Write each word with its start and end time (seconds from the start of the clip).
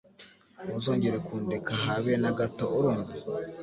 Ntuzongere 0.63 1.17
kundeka 1.25 1.71
habe 1.83 2.11
nagato 2.21 2.65
urumva. 2.77 3.13